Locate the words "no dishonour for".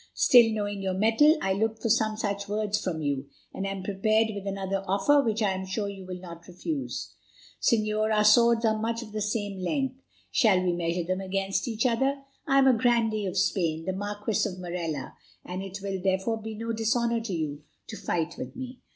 16.55-17.33